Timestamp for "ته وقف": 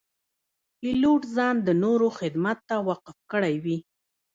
2.69-3.17